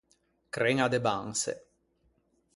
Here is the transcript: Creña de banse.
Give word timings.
Creña 0.55 0.87
de 0.93 0.99
banse. 1.07 1.53